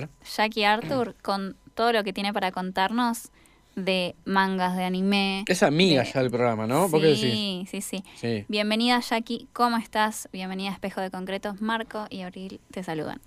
ver. 0.00 0.08
Jackie 0.24 0.64
Arthur 0.64 1.14
con 1.22 1.56
todo 1.74 1.92
lo 1.92 2.04
que 2.04 2.12
tiene 2.12 2.32
para 2.32 2.52
contarnos 2.52 3.30
de 3.74 4.14
mangas, 4.24 4.76
de 4.76 4.84
anime. 4.84 5.44
Es 5.48 5.62
amiga 5.62 6.02
de- 6.02 6.10
ya 6.12 6.20
del 6.22 6.30
programa, 6.30 6.66
¿no? 6.66 6.88
¿Por 6.90 7.00
qué 7.00 7.08
decís? 7.08 7.20
Sí, 7.20 7.66
sí, 7.68 7.80
sí. 7.82 8.04
Sí. 8.14 8.44
Bienvenida 8.48 8.98
Jackie, 9.00 9.48
¿cómo 9.52 9.76
estás? 9.76 10.28
Bienvenida 10.32 10.70
a 10.70 10.72
Espejo 10.72 11.00
de 11.02 11.10
Concretos. 11.10 11.60
Marco 11.60 12.06
y 12.08 12.22
Abril 12.22 12.60
te 12.70 12.82
saludan. 12.82 13.20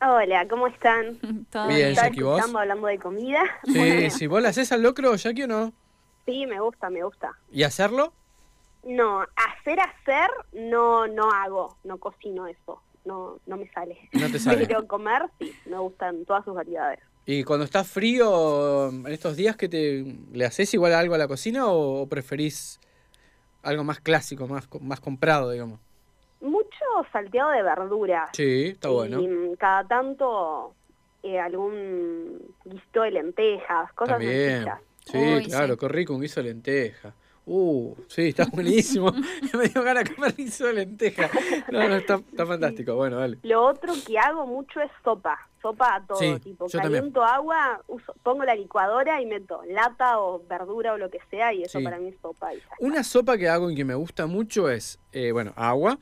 Hola, 0.00 0.46
¿cómo 0.48 0.68
están? 0.68 1.16
Todo 1.50 1.66
Bien, 1.66 1.94
Jackie, 1.94 2.22
¿vos? 2.22 2.36
escuchando 2.38 2.60
hablando 2.60 2.86
de 2.86 2.98
comida. 2.98 3.40
Sí, 3.64 4.10
sí. 4.10 4.26
¿Vos 4.28 4.40
le 4.40 4.48
haces 4.48 4.70
al 4.70 4.82
locro, 4.82 5.14
Jackie, 5.16 5.42
o 5.42 5.46
no? 5.48 5.72
Sí, 6.26 6.46
me 6.46 6.60
gusta, 6.60 6.88
me 6.90 7.02
gusta. 7.02 7.32
¿Y 7.50 7.64
hacerlo? 7.64 8.12
No, 8.84 9.22
hacer, 9.34 9.80
hacer, 9.80 10.30
no, 10.52 11.08
no 11.08 11.30
hago, 11.32 11.76
no 11.82 11.98
cocino 11.98 12.46
eso, 12.46 12.80
no, 13.04 13.38
no 13.46 13.56
me 13.56 13.68
sale. 13.70 13.98
No 14.12 14.28
te 14.30 14.38
sale. 14.38 14.66
Pero 14.66 14.86
comer, 14.86 15.22
sí, 15.38 15.54
me 15.66 15.78
gustan 15.78 16.24
todas 16.24 16.44
sus 16.44 16.54
variedades. 16.54 17.00
¿Y 17.26 17.44
cuando 17.44 17.64
está 17.64 17.84
frío 17.84 18.88
en 18.88 19.06
estos 19.08 19.36
días 19.36 19.56
que 19.56 19.68
te 19.68 20.04
le 20.32 20.44
haces 20.46 20.72
igual 20.74 20.94
algo 20.94 21.14
a 21.14 21.18
la 21.18 21.28
cocina 21.28 21.66
o, 21.68 22.02
o 22.02 22.08
preferís 22.08 22.80
algo 23.62 23.84
más 23.84 24.00
clásico, 24.00 24.46
más, 24.48 24.66
co- 24.66 24.80
más 24.80 25.00
comprado, 25.00 25.50
digamos? 25.50 25.80
Mucho 26.40 26.68
salteado 27.12 27.50
de 27.50 27.62
verduras. 27.62 28.30
Sí, 28.32 28.66
está 28.68 28.88
bueno. 28.88 29.20
Y 29.20 29.56
cada 29.56 29.84
tanto 29.86 30.74
eh, 31.22 31.38
algún 31.38 32.38
guisto 32.64 33.02
de 33.02 33.10
lentejas, 33.10 33.92
cosas 33.94 34.18
También. 34.18 34.60
sencillas. 34.60 34.80
Sí, 35.04 35.18
Uy, 35.18 35.42
claro, 35.42 35.74
sí. 35.74 35.80
qué 35.80 35.88
rico 35.88 36.14
un 36.14 36.20
guiso 36.20 36.40
de 36.42 36.48
lenteja. 36.48 37.14
Uh, 37.50 37.94
sí, 38.08 38.28
está 38.28 38.44
buenísimo. 38.52 39.10
me 39.54 39.68
dio 39.68 39.82
ganas 39.82 40.04
de 40.04 40.14
comer 40.14 40.34
guiso 40.34 40.66
de 40.66 40.74
lenteja. 40.74 41.30
No, 41.72 41.88
no, 41.88 41.96
está, 41.96 42.16
está 42.16 42.44
fantástico. 42.44 42.94
Bueno, 42.94 43.16
dale. 43.16 43.38
Lo 43.42 43.64
otro 43.64 43.94
que 44.06 44.18
hago 44.18 44.46
mucho 44.46 44.80
es 44.82 44.90
sopa, 45.02 45.38
sopa 45.62 45.94
a 45.96 46.06
todo, 46.06 46.18
Sí, 46.18 46.38
tipo 46.40 46.66
yo 46.68 46.78
también. 46.78 47.00
caliento 47.00 47.24
agua, 47.24 47.82
uso- 47.88 48.14
pongo 48.22 48.44
la 48.44 48.54
licuadora 48.54 49.22
y 49.22 49.24
meto 49.26 49.62
lata 49.66 50.20
o 50.20 50.42
verdura 50.46 50.92
o 50.92 50.98
lo 50.98 51.08
que 51.10 51.20
sea 51.30 51.54
y 51.54 51.62
eso 51.62 51.78
Sí. 51.78 51.84
para 51.84 51.98
mí 51.98 52.08
es 52.08 52.16
sopa. 52.20 52.52
y. 52.52 52.58
Una 52.80 53.02
sopa 53.02 53.38
que 53.38 53.48
hago 53.48 53.70
y 53.70 53.74
que 53.74 53.84
me 53.86 53.94
gusta 53.94 54.26
mucho 54.26 54.68
es, 54.68 54.98
eh, 55.12 55.32
bueno, 55.32 55.54
agua, 55.56 55.98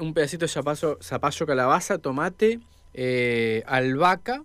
un 0.00 0.12
pedacito 0.14 0.46
de 0.46 0.48
zapallo, 0.48 0.98
zapallo 1.00 1.46
calabaza, 1.46 1.98
tomate, 1.98 2.58
eh, 2.94 3.62
albahaca, 3.66 4.42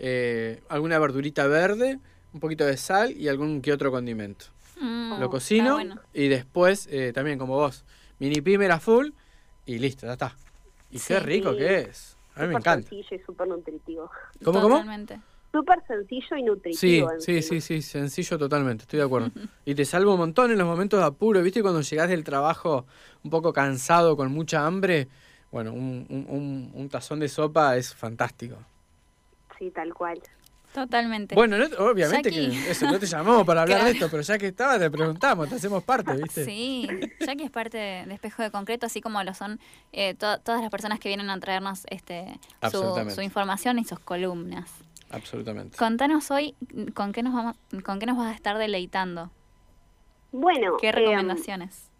eh, 0.00 0.60
alguna 0.68 0.98
verdurita 0.98 1.46
verde, 1.46 2.00
un 2.34 2.40
poquito 2.40 2.66
de 2.66 2.76
sal 2.76 3.12
y 3.12 3.28
algún 3.28 3.62
que 3.62 3.72
otro 3.72 3.92
condimento. 3.92 4.46
Mm, 4.82 5.20
Lo 5.20 5.30
cocino 5.30 5.74
bueno. 5.74 6.00
y 6.12 6.28
después, 6.28 6.88
eh, 6.90 7.12
también 7.12 7.38
como 7.38 7.54
vos, 7.54 7.84
mini 8.18 8.40
pimer 8.40 8.72
a 8.72 8.80
full 8.80 9.10
y 9.64 9.78
listo, 9.78 10.06
ya 10.06 10.12
está. 10.14 10.36
Y 10.90 10.98
Sí. 10.98 11.14
qué 11.14 11.20
rico 11.20 11.52
Sí. 11.52 11.58
que 11.58 11.78
es. 11.82 12.16
A 12.34 12.40
mí 12.42 12.46
me 12.48 12.54
Súper 12.54 12.60
encanta. 12.60 12.88
sencillo 12.88 13.16
y 13.16 13.24
súper 13.24 13.46
nutritivo. 13.48 14.10
¿Cómo, 14.44 14.60
cómo? 14.60 14.74
Totalmente. 14.76 15.20
Súper 15.52 15.78
sencillo 15.86 16.36
y 16.36 16.40
Sí, 16.40 16.44
nutritivo. 16.46 17.08
sí, 17.18 17.36
encima. 17.36 17.42
sí, 17.42 17.60
sí, 17.60 17.82
sencillo 17.82 18.38
totalmente, 18.38 18.82
estoy 18.82 18.98
de 18.98 19.04
acuerdo. 19.04 19.30
Y 19.66 19.74
te 19.74 19.84
salva 19.84 20.12
un 20.12 20.18
montón 20.18 20.50
en 20.50 20.58
los 20.58 20.66
momentos 20.66 20.98
de 20.98 21.06
apuro, 21.06 21.42
¿viste? 21.42 21.62
Cuando 21.62 21.82
llegás 21.82 22.08
del 22.08 22.24
trabajo 22.24 22.86
un 23.22 23.30
poco 23.30 23.52
cansado, 23.52 24.16
con 24.16 24.32
mucha 24.32 24.66
hambre, 24.66 25.08
bueno, 25.52 25.72
un, 25.74 26.06
un- 26.08 26.26
un- 26.28 26.70
un 26.74 26.88
tazón 26.88 27.20
de 27.20 27.28
sopa 27.28 27.76
es 27.76 27.94
fantástico. 27.94 28.56
Sí, 29.58 29.70
tal 29.70 29.92
cual. 29.94 30.18
Totalmente. 30.72 31.34
Bueno, 31.34 31.58
no- 31.58 31.64
obviamente 31.86 32.30
Jackie. 32.30 32.50
que 32.50 32.70
eso, 32.70 32.86
no 32.90 32.98
te 32.98 33.04
llamamos 33.06 33.44
para 33.46 33.62
hablar 33.62 33.84
de 33.84 33.90
esto, 33.90 34.08
pero 34.10 34.22
ya 34.22 34.38
que 34.38 34.46
estaba 34.48 34.78
te 34.78 34.90
preguntamos, 34.90 35.48
te 35.48 35.56
hacemos 35.56 35.82
parte, 35.84 36.14
¿viste? 36.16 36.44
Sí, 36.46 36.88
Jackie 37.20 37.44
es 37.44 37.50
parte 37.50 37.76
de, 37.76 38.14
Espejo 38.14 38.42
de 38.42 38.50
Concreto, 38.50 38.86
así 38.86 39.00
como 39.02 39.22
lo 39.22 39.34
son 39.34 39.60
eh, 39.92 40.14
to- 40.14 40.38
todas 40.40 40.62
las 40.62 40.70
personas 40.70 40.98
que 40.98 41.08
vienen 41.08 41.28
a 41.28 41.38
traernos 41.40 41.82
este 41.90 42.38
su, 42.70 43.20
información 43.20 43.78
y 43.78 43.84
sus 43.84 43.98
columnas. 43.98 44.70
Absolutamente. 45.10 45.76
Contanos 45.76 46.30
hoy 46.30 46.54
con 46.94 47.12
qué 47.12 47.22
nos 47.22 47.34
vamos, 47.34 47.56
con 47.84 47.98
qué 47.98 48.06
nos 48.06 48.16
vas 48.16 48.28
a 48.28 48.34
estar 48.34 48.56
deleitando. 48.56 49.30
Bueno, 50.32 50.78
¿Qué 50.80 50.88
eh, 50.88 50.92
recomendaciones? 50.92 51.90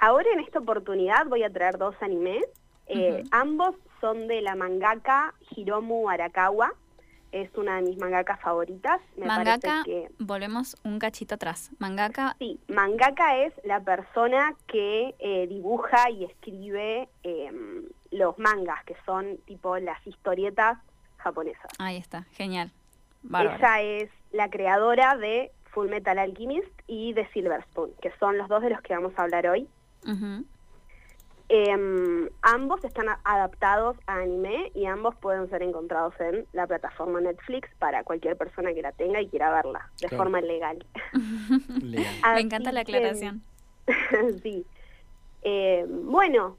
ahora 0.00 0.28
en 0.32 0.38
esta 0.38 0.60
oportunidad 0.60 1.26
voy 1.26 1.42
a 1.42 1.50
traer 1.50 1.76
dos 1.78 1.96
animes. 2.00 2.44
Eh. 2.86 3.24
Ambos 3.32 3.74
son 4.00 4.28
de 4.28 4.40
la 4.40 4.54
mangaka 4.54 5.34
Hiromu 5.56 6.08
Arakawa. 6.08 6.72
Es 7.32 7.54
una 7.56 7.76
de 7.76 7.82
mis 7.82 7.98
mangakas 7.98 8.40
favoritas. 8.40 9.00
Me 9.16 9.26
Mangaka, 9.26 9.60
parece 9.60 9.84
que 9.84 10.08
volvemos 10.18 10.76
un 10.84 10.98
cachito 10.98 11.34
atrás. 11.34 11.70
Mangaka, 11.78 12.36
Sí, 12.38 12.58
mangaka 12.68 13.36
es 13.38 13.52
la 13.64 13.80
persona 13.80 14.54
que 14.66 15.14
eh, 15.18 15.46
dibuja 15.46 16.10
y 16.10 16.24
escribe 16.24 17.08
em, 17.22 17.84
los 18.10 18.38
mangas, 18.38 18.82
que 18.84 18.96
son 19.04 19.36
tipo 19.46 19.76
las 19.78 20.04
historietas 20.06 20.78
japonesas. 21.18 21.70
ahí 21.78 21.96
está, 21.96 22.24
genial. 22.32 22.70
Bárbaro. 23.22 23.56
Ella 23.58 23.82
es 23.82 24.10
la 24.32 24.48
creadora 24.48 25.16
de 25.16 25.50
Full 25.72 25.88
Metal 25.88 26.18
Alchemist 26.18 26.70
y 26.86 27.12
de 27.12 27.26
Silver 27.32 27.62
Spoon, 27.64 27.90
que 28.00 28.12
son 28.18 28.38
los 28.38 28.48
dos 28.48 28.62
de 28.62 28.70
los 28.70 28.80
que 28.82 28.94
vamos 28.94 29.12
a 29.16 29.22
hablar 29.22 29.46
hoy. 29.48 29.68
Em, 31.50 32.28
ambos 32.42 32.84
están 32.84 33.08
a- 33.08 33.20
adaptados 33.24 33.96
a 34.06 34.16
anime 34.16 34.70
y 34.74 34.84
ambos 34.84 35.14
pueden 35.16 35.48
ser 35.48 35.62
encontrados 35.62 36.12
en 36.20 36.44
la 36.52 36.66
plataforma 36.66 37.20
Netflix 37.22 37.70
para 37.78 38.04
cualquier 38.04 38.36
persona 38.36 38.74
que 38.74 38.82
la 38.82 38.92
tenga 38.92 39.20
y 39.22 39.28
quiera 39.28 39.50
verla 39.50 39.88
de 40.00 40.08
Claro. 40.08 40.24
forma 40.24 40.40
legal. 40.42 40.84
Legal. 41.82 42.34
Me 42.34 42.40
encanta 42.40 42.70
la 42.70 42.84
que- 42.84 42.96
aclaración. 42.96 43.42
sí. 44.42 44.66
Eh, 45.40 45.86
bueno, 45.88 46.58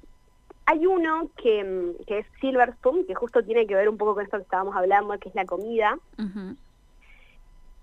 hay 0.65 0.87
uno 0.87 1.29
que, 1.37 1.63
mm, 1.63 2.05
que 2.05 2.19
es 2.19 2.25
Silver 2.41 2.73
Spoon, 2.73 3.05
que 3.05 3.13
justo 3.13 3.43
tiene 3.43 3.67
que 3.67 3.75
ver 3.75 3.89
un 3.89 3.97
poco 3.97 4.15
con 4.15 4.23
esto 4.23 4.37
que 4.37 4.43
estábamos 4.43 4.75
hablando, 4.75 5.19
que 5.19 5.29
es 5.29 5.35
la 5.35 5.45
comida, 5.45 5.99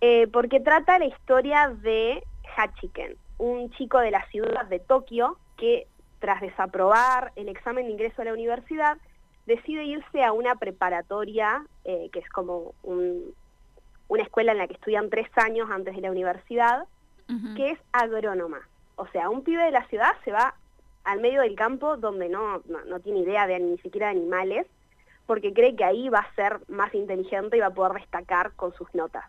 eh, 0.01 0.27
porque 0.33 0.61
trata 0.61 0.99
la 0.99 1.07
historia 1.07 1.69
de 1.69 2.23
Hachiken, 2.57 3.17
un 3.39 3.71
chico 3.73 3.99
de 4.01 4.11
la 4.11 4.27
ciudad 4.31 4.67
de 4.67 4.79
Tokio 4.81 5.39
que 5.57 5.87
tras 6.19 6.41
desaprobar 6.41 7.33
el 7.37 7.49
examen 7.49 7.87
de 7.87 7.93
ingreso 7.93 8.23
a 8.23 8.25
la 8.25 8.33
universidad, 8.33 8.97
decide 9.47 9.85
irse 9.85 10.25
a 10.25 10.33
una 10.33 10.57
preparatoria, 10.57 11.65
eh, 11.85 12.09
que 12.13 12.19
es 12.19 12.29
como 12.31 12.75
un- 12.83 13.35
una 14.09 14.23
escuela 14.23 14.53
en 14.53 14.59
la 14.59 14.67
que 14.67 14.75
estudian 14.75 15.11
tres 15.11 15.29
años 15.37 15.71
antes 15.71 15.95
de 15.95 16.01
la 16.03 16.11
universidad, 16.11 16.87
que 17.57 17.71
es 17.73 17.79
agrónoma. 17.93 18.61
O 18.97 19.07
sea, 19.09 19.29
un 19.31 19.43
pibe 19.43 19.65
de 19.65 19.73
la 19.73 19.87
ciudad 19.89 20.13
se 20.25 20.31
va 20.33 20.55
al 21.05 21.21
medio 21.21 21.43
del 21.43 21.55
campo 21.57 21.97
donde 21.97 22.29
no, 22.29 22.63
no, 22.67 22.85
no 22.87 23.01
tiene 23.01 23.21
idea 23.21 23.47
de 23.47 23.59
ni 23.59 23.79
siquiera 23.79 24.07
de 24.09 24.13
animales, 24.19 24.67
porque 25.27 25.53
cree 25.53 25.75
que 25.75 25.85
ahí 25.85 26.09
va 26.09 26.21
a 26.21 26.35
ser 26.35 26.61
más 26.69 26.95
inteligente 26.95 27.57
y 27.57 27.61
va 27.61 27.67
a 27.67 27.75
poder 27.75 27.95
destacar 28.01 28.53
con 28.53 28.73
sus 28.75 28.93
notas. 28.95 29.25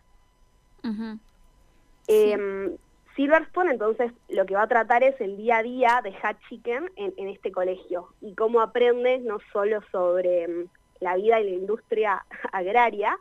Eh, 2.08 2.32
Silver 2.32 2.80
Spoon 3.26 3.70
entonces 3.70 4.12
lo 4.30 4.46
que 4.46 4.56
va 4.56 4.64
a 4.64 4.68
tratar 4.68 5.04
es 5.04 5.20
el 5.20 5.38
día 5.38 5.58
a 5.58 5.64
día 5.64 6.02
de 6.04 6.14
Hat 6.22 6.38
Chicken 6.48 6.92
en, 6.96 7.14
en 7.18 7.30
este 7.30 7.52
colegio 7.52 8.10
y 8.22 8.36
cómo 8.36 8.62
aprende 8.62 9.18
no 9.20 9.40
solo 9.52 9.82
sobre 9.92 10.48
mm, 10.48 10.70
la 11.00 11.16
vida 11.16 11.40
y 11.40 11.50
la 11.50 11.56
industria 11.56 12.26
agraria, 12.52 13.18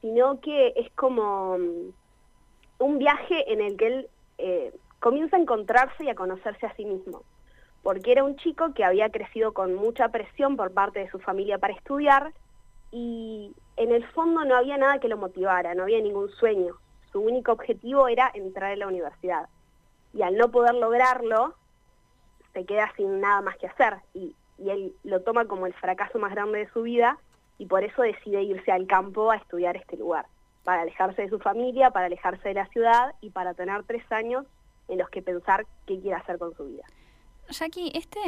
sino 0.00 0.40
que 0.40 0.72
es 0.76 0.90
como 0.92 1.58
mm, 1.58 1.92
un 2.78 2.98
viaje 2.98 3.52
en 3.52 3.60
el 3.60 3.76
que 3.76 3.86
él 3.86 4.08
eh, 4.38 4.72
comienza 5.00 5.36
a 5.36 5.40
encontrarse 5.40 6.04
y 6.04 6.08
a 6.08 6.14
conocerse 6.14 6.66
a 6.66 6.74
sí 6.74 6.84
mismo, 6.84 7.22
porque 7.82 8.12
era 8.12 8.24
un 8.24 8.36
chico 8.36 8.74
que 8.74 8.84
había 8.84 9.10
crecido 9.10 9.52
con 9.52 9.74
mucha 9.74 10.08
presión 10.08 10.56
por 10.56 10.72
parte 10.72 11.00
de 11.00 11.10
su 11.10 11.18
familia 11.18 11.58
para 11.58 11.74
estudiar 11.74 12.32
y 12.92 13.54
en 13.76 13.92
el 13.92 14.06
fondo 14.08 14.44
no 14.44 14.56
había 14.56 14.78
nada 14.78 14.98
que 14.98 15.08
lo 15.08 15.16
motivara, 15.16 15.74
no 15.74 15.82
había 15.82 16.00
ningún 16.00 16.30
sueño. 16.30 16.76
Su 17.12 17.20
único 17.20 17.52
objetivo 17.52 18.08
era 18.08 18.30
entrar 18.34 18.72
a 18.72 18.76
la 18.76 18.86
universidad. 18.86 19.48
Y 20.12 20.22
al 20.22 20.36
no 20.36 20.50
poder 20.50 20.74
lograrlo, 20.74 21.54
se 22.52 22.64
queda 22.64 22.92
sin 22.96 23.20
nada 23.20 23.42
más 23.42 23.56
que 23.58 23.66
hacer. 23.66 23.96
Y, 24.14 24.34
y 24.58 24.70
él 24.70 24.94
lo 25.04 25.22
toma 25.22 25.46
como 25.46 25.66
el 25.66 25.74
fracaso 25.74 26.18
más 26.18 26.32
grande 26.32 26.60
de 26.60 26.70
su 26.70 26.82
vida 26.82 27.18
y 27.58 27.66
por 27.66 27.84
eso 27.84 28.02
decide 28.02 28.42
irse 28.42 28.70
al 28.72 28.86
campo 28.86 29.30
a 29.30 29.36
estudiar 29.36 29.76
este 29.76 29.96
lugar, 29.96 30.26
para 30.64 30.82
alejarse 30.82 31.22
de 31.22 31.28
su 31.30 31.38
familia, 31.38 31.90
para 31.90 32.06
alejarse 32.06 32.48
de 32.48 32.54
la 32.54 32.66
ciudad 32.68 33.14
y 33.20 33.30
para 33.30 33.54
tener 33.54 33.82
tres 33.84 34.04
años 34.10 34.44
en 34.88 34.98
los 34.98 35.08
que 35.10 35.22
pensar 35.22 35.66
qué 35.86 35.98
quiere 36.00 36.16
hacer 36.16 36.38
con 36.38 36.54
su 36.54 36.66
vida. 36.66 36.84
Jackie, 37.48 37.92
este, 37.94 38.20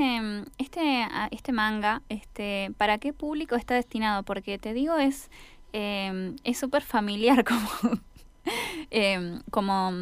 este, 0.59 1.03
ah, 1.11 1.29
este 1.31 1.53
manga, 1.53 2.03
este, 2.09 2.71
¿para 2.79 2.99
qué 2.99 3.13
público 3.13 3.57
está 3.57 3.75
destinado? 3.75 4.23
Porque 4.23 4.59
te 4.59 4.73
digo, 4.73 4.97
es 4.97 5.29
eh, 5.73 6.35
es 6.45 6.65
familiar 6.85 7.45
como, 7.49 8.01
eh, 8.90 9.40
como 9.50 9.93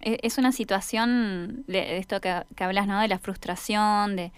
e- 0.00 0.18
es 0.22 0.38
una 0.38 0.52
situación 0.52 1.64
de, 1.66 1.98
esto 1.98 2.20
que, 2.20 2.42
que 2.56 2.64
hablas, 2.64 2.86
¿no? 2.86 3.00
De 3.00 3.08
la 3.08 3.18
frustración, 3.18 4.16
de, 4.16 4.32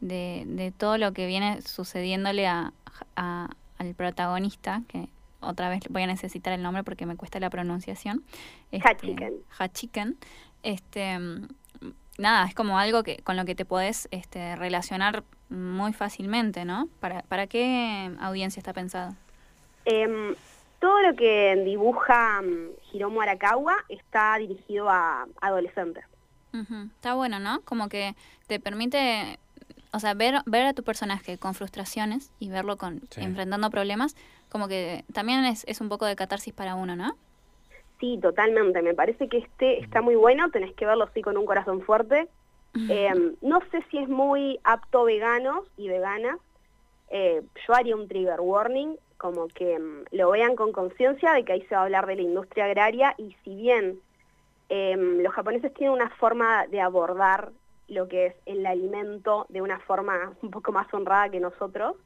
de, 0.00 0.44
de 0.46 0.72
todo 0.72 0.98
lo 0.98 1.12
que 1.12 1.26
viene 1.26 1.62
sucediéndole 1.62 2.46
a, 2.46 2.72
a- 3.16 3.48
al 3.78 3.94
protagonista, 3.94 4.82
que 4.88 5.08
otra 5.40 5.68
vez 5.68 5.80
voy 5.90 6.02
a 6.02 6.06
necesitar 6.06 6.52
el 6.52 6.62
nombre 6.62 6.82
porque 6.82 7.06
me 7.06 7.16
cuesta 7.16 7.38
la 7.40 7.50
pronunciación. 7.50 8.24
Hachiken. 8.82 9.34
Hachiken. 9.58 10.16
Este, 10.62 11.18
nada, 12.18 12.46
es 12.46 12.54
como 12.54 12.78
algo 12.78 13.02
que 13.02 13.18
con 13.18 13.36
lo 13.36 13.44
que 13.44 13.54
te 13.54 13.64
podés 13.64 14.08
este, 14.10 14.56
relacionar 14.56 15.24
muy 15.50 15.92
fácilmente, 15.92 16.64
¿no? 16.64 16.88
¿Para, 17.00 17.22
¿Para 17.22 17.46
qué 17.46 18.10
audiencia 18.20 18.58
está 18.60 18.72
pensado? 18.72 19.14
Em, 19.84 20.34
todo 20.86 21.02
lo 21.02 21.16
que 21.16 21.60
dibuja 21.64 22.40
um, 22.40 22.68
Hiromu 22.92 23.20
Arakawa 23.20 23.74
está 23.88 24.38
dirigido 24.38 24.88
a 24.88 25.26
adolescentes. 25.40 26.04
Está 26.94 27.14
bueno, 27.14 27.40
¿no? 27.40 27.60
Como 27.62 27.88
que 27.88 28.14
te 28.46 28.60
permite, 28.60 29.40
o 29.92 29.98
sea, 29.98 30.14
ver, 30.14 30.36
ver 30.46 30.64
a 30.64 30.74
tu 30.74 30.84
personaje 30.84 31.38
con 31.38 31.54
frustraciones 31.54 32.30
y 32.38 32.50
verlo 32.50 32.76
con 32.76 33.02
enfrentando 33.16 33.68
problemas, 33.68 34.14
como 34.48 34.68
que 34.68 35.04
también 35.12 35.44
es, 35.44 35.64
es 35.66 35.80
un 35.80 35.88
poco 35.88 36.06
de 36.06 36.14
catarsis 36.14 36.54
para 36.54 36.76
uno, 36.76 36.94
¿no? 36.94 37.16
Sí, 37.98 38.20
totalmente. 38.22 38.80
Me 38.80 38.94
parece 38.94 39.28
que 39.28 39.38
este 39.38 39.80
está 39.80 40.02
muy 40.02 40.14
bueno. 40.14 40.50
Tenés 40.52 40.72
que 40.76 40.86
verlo 40.86 41.02
así 41.02 41.20
con 41.20 41.36
un 41.36 41.46
corazón 41.46 41.82
fuerte. 41.82 42.28
Em, 42.88 43.34
no 43.40 43.58
sé 43.72 43.82
si 43.90 43.98
es 43.98 44.08
muy 44.08 44.60
apto 44.62 45.02
veganos 45.02 45.64
y 45.76 45.88
veganas. 45.88 46.38
Eh, 47.10 47.42
yo 47.66 47.74
haría 47.74 47.96
un 47.96 48.06
trigger 48.06 48.40
warning, 48.40 48.96
como 49.18 49.48
que 49.48 49.74
em, 49.74 50.04
lo 50.10 50.30
vean 50.30 50.56
con 50.56 50.72
conciencia 50.72 51.32
de 51.32 51.44
que 51.44 51.52
ahí 51.52 51.62
se 51.62 51.74
va 51.74 51.82
a 51.82 51.84
hablar 51.84 52.06
de 52.06 52.16
la 52.16 52.22
industria 52.22 52.66
agraria 52.66 53.14
y 53.18 53.36
si 53.44 53.54
bien 53.54 54.00
em, 54.68 55.18
los 55.22 55.32
japoneses 55.32 55.72
tienen 55.74 55.94
una 55.94 56.10
forma 56.10 56.66
de 56.66 56.80
abordar 56.80 57.50
lo 57.88 58.08
que 58.08 58.26
es 58.26 58.34
el 58.46 58.66
alimento 58.66 59.46
de 59.48 59.62
una 59.62 59.78
forma 59.80 60.32
un 60.42 60.50
poco 60.50 60.72
más 60.72 60.92
honrada 60.92 61.30
que 61.30 61.40
nosotros, 61.40 61.96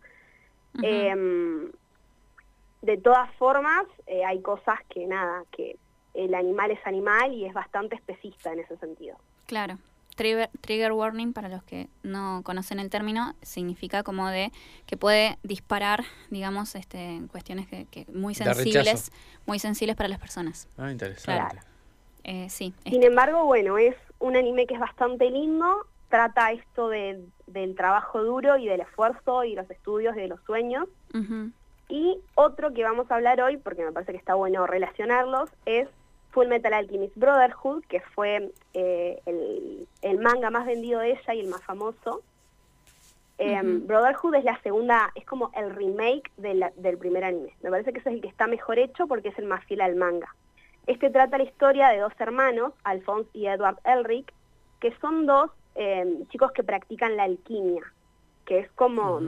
de 2.83 2.97
todas 2.97 3.31
formas, 3.35 3.85
eh, 4.07 4.25
hay 4.25 4.41
cosas 4.41 4.79
que 4.89 5.07
nada, 5.07 5.45
que 5.51 5.77
el 6.15 6.35
animal 6.35 6.71
es 6.71 6.87
animal 6.87 7.33
y 7.33 7.45
es 7.45 7.53
bastante 7.53 7.95
especista 7.95 8.53
en 8.53 8.61
ese 8.61 8.77
sentido. 8.79 9.17
Claro. 9.47 9.79
Trigger, 10.17 10.51
trigger 10.61 10.93
warning, 10.93 11.33
para 11.33 11.49
los 11.49 11.63
que 11.63 11.89
no 12.03 12.43
conocen 12.45 12.79
el 12.79 12.91
término, 12.91 13.35
significa 13.43 14.03
como 14.03 14.29
de 14.29 14.53
que 14.87 14.97
puede 14.97 15.39
disparar, 15.43 16.05
digamos, 16.31 16.75
este, 16.75 17.23
cuestiones 17.31 17.67
que, 17.67 18.07
muy 18.13 18.35
sensibles, 18.35 19.13
muy 19.47 19.59
sensibles 19.59 19.97
para 19.97 20.09
las 20.09 20.19
personas. 20.19 20.69
Ah, 20.77 20.91
interesante. 20.91 21.61
Eh, 22.25 22.49
sí. 22.51 22.75
Sin 22.85 23.03
embargo, 23.03 23.45
bueno, 23.45 23.79
es 23.79 23.97
un 24.19 24.37
anime 24.37 24.67
que 24.67 24.75
es 24.75 24.81
bastante 24.81 25.31
lindo, 25.31 25.87
trata 26.09 26.53
esto 26.53 26.89
de, 26.89 27.25
del 27.47 27.75
trabajo 27.75 28.23
duro 28.23 28.59
y 28.59 28.67
del 28.67 28.81
esfuerzo 28.81 29.45
y 29.45 29.55
los 29.55 29.71
estudios 29.71 30.15
de 30.15 30.29
los 30.29 30.41
sueños. 30.43 30.87
Y 31.89 32.19
otro 32.37 32.73
que 32.73 32.85
vamos 32.85 33.11
a 33.11 33.17
hablar 33.17 33.41
hoy, 33.41 33.57
porque 33.57 33.85
me 33.85 33.91
parece 33.91 34.13
que 34.13 34.19
está 34.19 34.35
bueno 34.35 34.67
relacionarlos, 34.67 35.51
es 35.67 35.89
Full 36.31 36.49
Metal 36.49 36.73
Alchemist 36.73 37.17
Brotherhood, 37.17 37.85
que 37.85 38.01
fue 38.01 38.53
eh, 38.75 39.21
el, 40.03 40.19
manga 40.19 40.51
más 40.51 40.67
vendido 40.67 41.01
de 41.01 41.13
ella 41.13 41.35
y 41.35 41.41
el 41.41 41.49
más 41.49 41.63
famoso. 41.63 42.23
Em, 43.39 43.87
Brotherhood 43.87 44.35
es 44.35 44.45
la 44.45 44.61
segunda, 44.63 45.11
es 45.15 45.25
como 45.25 45.51
el 45.55 45.75
remake 45.75 46.31
del 46.37 46.99
primer 46.99 47.25
anime. 47.25 47.55
Me 47.63 47.71
parece 47.71 47.93
que 47.93 48.01
ese 48.01 48.11
es 48.11 48.17
el 48.17 48.21
que 48.21 48.29
está 48.29 48.47
mejor 48.47 48.79
hecho 48.79 49.07
porque 49.07 49.29
es 49.29 49.39
el 49.39 49.47
más 49.47 49.65
fiel 49.65 49.81
al 49.81 49.97
manga. 49.97 50.35
Este 50.87 51.11
trata 51.11 51.39
la 51.39 51.45
historia 51.45 51.89
de 51.89 51.99
dos 51.99 52.13
hermanos, 52.19 52.73
Alphonse 52.85 53.31
y 53.33 53.47
Edward 53.47 53.79
Elric, 53.85 54.33
que 54.81 54.95
son 55.01 55.27
dos 55.27 55.51
em, 55.75 56.27
chicos 56.29 56.53
que 56.53 56.63
practican 56.63 57.17
la 57.17 57.25
alquimia, 57.25 57.83
que 58.45 58.59
es 58.59 58.71
como 58.73 59.21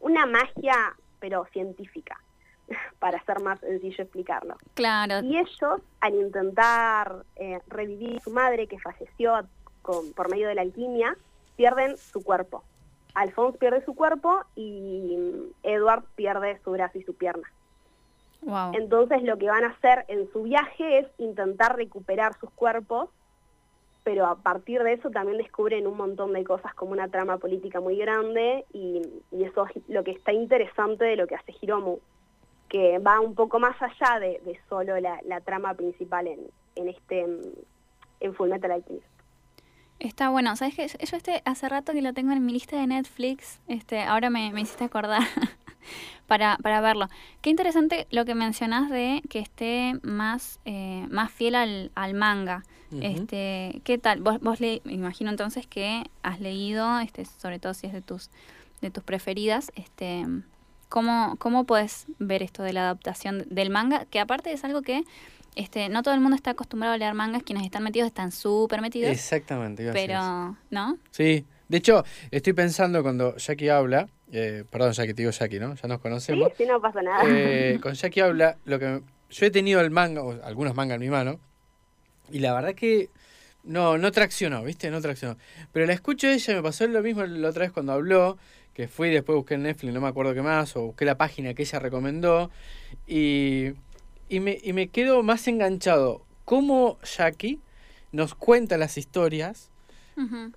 una 0.00 0.26
magia 0.26 0.94
pero 1.20 1.46
científica, 1.52 2.20
para 2.98 3.22
ser 3.24 3.40
más 3.40 3.60
sencillo 3.60 4.04
explicarlo. 4.04 4.56
Claro. 4.74 5.20
Y 5.24 5.38
ellos, 5.38 5.80
al 6.00 6.14
intentar 6.14 7.24
eh, 7.36 7.60
revivir 7.68 8.16
a 8.16 8.20
su 8.20 8.30
madre 8.30 8.66
que 8.66 8.78
falleció 8.78 9.46
con, 9.82 10.12
por 10.12 10.30
medio 10.30 10.48
de 10.48 10.54
la 10.54 10.62
alquimia, 10.62 11.16
pierden 11.56 11.96
su 11.96 12.22
cuerpo. 12.22 12.64
Alphonse 13.14 13.58
pierde 13.58 13.84
su 13.84 13.94
cuerpo 13.94 14.42
y 14.56 15.18
Edward 15.62 16.04
pierde 16.14 16.58
su 16.64 16.70
brazo 16.70 16.98
y 16.98 17.02
su 17.02 17.14
pierna. 17.14 17.50
Wow. 18.42 18.72
Entonces 18.74 19.22
lo 19.22 19.36
que 19.38 19.46
van 19.46 19.64
a 19.64 19.68
hacer 19.68 20.04
en 20.08 20.30
su 20.32 20.42
viaje 20.42 21.00
es 21.00 21.06
intentar 21.18 21.76
recuperar 21.76 22.38
sus 22.40 22.50
cuerpos 22.50 23.10
pero 24.04 24.26
a 24.26 24.36
partir 24.36 24.82
de 24.82 24.94
eso 24.94 25.10
también 25.10 25.38
descubren 25.38 25.86
un 25.86 25.96
montón 25.96 26.32
de 26.32 26.44
cosas 26.44 26.74
como 26.74 26.92
una 26.92 27.08
trama 27.08 27.38
política 27.38 27.80
muy 27.80 27.96
grande 27.96 28.64
y, 28.72 29.02
eso 29.32 29.66
es 29.74 29.82
lo 29.88 30.04
que 30.04 30.12
está 30.12 30.32
interesante 30.32 31.04
de 31.04 31.16
lo 31.16 31.26
que 31.26 31.34
hace 31.34 31.54
Hiromu, 31.60 31.98
que 32.72 32.98
va 32.98 33.20
un 33.20 33.34
poco 33.34 33.60
más 33.60 33.76
allá 33.82 34.18
de, 34.18 34.58
solo 34.70 34.98
la, 34.98 35.40
trama 35.42 35.74
principal 35.74 36.26
en, 36.26 36.40
en 36.74 36.88
este 36.88 37.26
en 38.20 38.34
Fullmetal 38.34 38.70
Alchemist. 38.70 39.06
Está 39.98 40.30
bueno, 40.30 40.56
sabes 40.56 40.74
que 40.74 40.88
yo 40.88 41.16
este 41.16 41.42
hace 41.44 41.68
rato 41.68 41.92
que 41.92 42.00
lo 42.00 42.14
tengo 42.14 42.32
en 42.32 42.44
mi 42.44 42.52
lista 42.52 42.76
de 42.76 42.86
Netflix, 42.86 43.60
este, 43.68 44.00
ahora 44.00 44.30
me, 44.30 44.52
me 44.52 44.62
hiciste 44.62 44.84
acordar 44.84 45.20
para, 46.26 46.56
para 46.62 46.80
verlo. 46.80 47.08
Qué 47.42 47.50
interesante 47.50 48.06
lo 48.10 48.24
que 48.24 48.34
mencionas 48.34 48.88
de 48.88 49.20
que 49.28 49.40
esté 49.40 49.92
más, 50.02 50.58
eh, 50.64 51.06
más 51.10 51.30
fiel 51.30 51.56
al, 51.56 51.90
al 51.94 52.14
manga. 52.14 52.64
este, 53.02 53.82
¿Qué 53.84 53.98
tal? 53.98 54.22
Vos, 54.22 54.40
vos 54.40 54.60
le, 54.60 54.80
imagino 54.86 55.30
entonces 55.30 55.66
que 55.66 56.04
has 56.22 56.40
leído, 56.40 57.00
este, 57.00 57.26
sobre 57.26 57.58
todo 57.58 57.74
si 57.74 57.86
es 57.86 57.92
de 57.92 58.00
tus, 58.00 58.30
de 58.80 58.90
tus 58.90 59.04
preferidas, 59.04 59.70
este, 59.76 60.24
¿cómo, 60.92 61.36
¿cómo 61.38 61.64
puedes 61.64 62.04
ver 62.18 62.42
esto 62.42 62.62
de 62.62 62.74
la 62.74 62.82
adaptación 62.82 63.46
del 63.48 63.70
manga? 63.70 64.04
Que 64.10 64.20
aparte 64.20 64.52
es 64.52 64.62
algo 64.62 64.82
que 64.82 65.04
este, 65.56 65.88
no 65.88 66.02
todo 66.02 66.12
el 66.12 66.20
mundo 66.20 66.36
está 66.36 66.50
acostumbrado 66.50 66.92
a 66.92 66.98
leer 66.98 67.14
mangas, 67.14 67.42
quienes 67.42 67.64
están 67.64 67.82
metidos 67.82 68.08
están 68.08 68.30
súper 68.30 68.82
metidos. 68.82 69.10
Exactamente. 69.10 69.90
Pero, 69.90 70.58
¿no? 70.68 70.98
Sí, 71.10 71.46
de 71.68 71.78
hecho, 71.78 72.04
estoy 72.30 72.52
pensando 72.52 73.02
cuando 73.02 73.34
Jackie 73.38 73.70
habla, 73.70 74.06
eh, 74.32 74.64
perdón 74.70 74.92
Jackie, 74.92 75.14
te 75.14 75.22
digo 75.22 75.30
Jackie, 75.30 75.60
¿no? 75.60 75.74
Ya 75.74 75.88
nos 75.88 75.98
conocemos. 75.98 76.50
Sí, 76.50 76.64
sí, 76.64 76.66
no 76.66 76.78
pasa 76.78 77.00
nada. 77.00 77.22
Eh, 77.26 77.78
con 77.82 77.94
Jackie 77.94 78.20
habla, 78.20 78.58
lo 78.66 78.78
que 78.78 79.00
yo 79.30 79.46
he 79.46 79.50
tenido 79.50 79.80
el 79.80 79.90
manga, 79.90 80.22
o 80.22 80.42
algunos 80.44 80.74
mangas 80.74 80.96
en 80.96 81.00
mi 81.00 81.08
mano, 81.08 81.40
y 82.30 82.40
la 82.40 82.52
verdad 82.52 82.74
que 82.74 83.08
no, 83.64 83.96
no 83.96 84.12
traccionó, 84.12 84.62
¿viste? 84.62 84.90
No 84.90 85.00
traccionó. 85.00 85.38
Pero 85.72 85.86
la 85.86 85.94
escucho 85.94 86.28
ella, 86.28 86.54
me 86.54 86.62
pasó 86.62 86.86
lo 86.86 87.00
mismo 87.00 87.24
la 87.24 87.48
otra 87.48 87.62
vez 87.62 87.72
cuando 87.72 87.92
habló, 87.92 88.36
que 88.74 88.88
fui 88.88 89.10
después 89.10 89.36
busqué 89.36 89.54
en 89.54 89.64
Netflix, 89.64 89.92
no 89.92 90.00
me 90.00 90.08
acuerdo 90.08 90.34
qué 90.34 90.42
más, 90.42 90.76
o 90.76 90.86
busqué 90.86 91.04
la 91.04 91.16
página 91.16 91.54
que 91.54 91.62
ella 91.62 91.78
recomendó, 91.78 92.50
y, 93.06 93.72
y, 94.28 94.40
me, 94.40 94.58
y 94.62 94.72
me 94.72 94.88
quedo 94.88 95.22
más 95.22 95.46
enganchado. 95.48 96.24
Cómo 96.44 96.98
Jackie 97.02 97.60
nos 98.10 98.34
cuenta 98.34 98.76
las 98.76 98.98
historias 98.98 99.70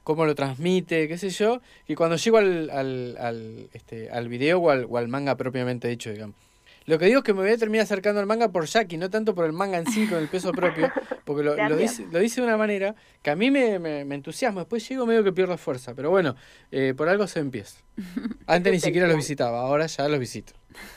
cómo 0.04 0.26
lo 0.26 0.36
transmite, 0.36 1.08
qué 1.08 1.18
sé 1.18 1.30
yo, 1.30 1.62
y 1.88 1.96
cuando 1.96 2.18
llego 2.18 2.38
al, 2.38 2.70
al, 2.70 3.18
al, 3.20 3.70
este, 3.74 4.10
al 4.10 4.28
video 4.28 4.60
o 4.60 4.70
al, 4.70 4.86
o 4.90 4.98
al 4.98 5.08
manga 5.08 5.36
propiamente 5.36 5.88
dicho, 5.88 6.12
digamos. 6.12 6.36
Lo 6.86 7.00
que 7.00 7.06
digo 7.06 7.20
es 7.20 7.24
que 7.24 7.34
me 7.34 7.42
voy 7.42 7.52
a 7.52 7.58
terminar 7.58 7.84
acercando 7.84 8.20
al 8.20 8.28
manga 8.28 8.50
por 8.50 8.66
Jackie, 8.66 8.98
no 8.98 9.10
tanto 9.10 9.34
por 9.34 9.46
el 9.46 9.54
manga 9.54 9.80
en 9.80 9.88
sí 9.88 10.08
con 10.08 10.20
el 10.20 10.28
peso 10.28 10.52
propio, 10.52 10.92
porque 11.24 11.44
lo, 11.44 11.56
lo, 11.70 11.76
dice, 11.76 12.06
lo 12.12 12.20
dice 12.20 12.42
de 12.42 12.48
una 12.48 12.58
manera 12.58 12.96
que 13.24 13.32
a 13.32 13.36
mí 13.36 13.50
me, 13.50 13.80
me, 13.80 14.02
entusiasma, 14.02 14.62
después 14.62 14.88
llego 14.88 15.06
medio 15.08 15.24
que 15.24 15.34
pierdo 15.34 15.58
fuerza, 15.58 15.96
pero 15.96 16.12
bueno, 16.12 16.36
eh, 16.72 16.94
por 16.96 17.10
algo 17.10 17.26
se 17.26 17.40
empieza. 17.40 17.82
Antes 18.48 18.72
ni 18.72 18.80
siquiera 18.80 19.08
los 19.08 19.16
visitaba, 19.16 19.62
ahora 19.62 19.88
ya 19.88 20.08
los 20.08 20.20
visito. 20.20 20.54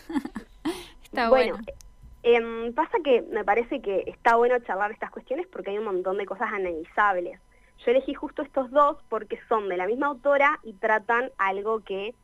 Está 1.04 1.30
bueno. 1.30 1.58
Em, 2.22 2.74
pasa 2.74 2.98
que 3.02 3.22
me 3.22 3.44
parece 3.44 3.80
que 3.80 4.02
está 4.06 4.36
bueno 4.36 4.58
charlar 4.58 4.90
estas 4.90 5.10
cuestiones 5.10 5.46
porque 5.46 5.70
hay 5.70 5.78
un 5.78 5.84
montón 5.84 6.18
de 6.18 6.26
cosas 6.26 6.52
analizables. 6.52 7.40
Yo 7.84 7.92
elegí 7.92 8.12
justo 8.12 8.42
estos 8.42 8.70
dos 8.70 8.98
porque 9.08 9.38
son 9.48 9.68
de 9.68 9.76
la 9.78 9.86
misma 9.86 10.08
autora 10.08 10.58
y 10.64 10.74
tratan 10.74 11.30
algo 11.38 11.80
que 11.80 12.14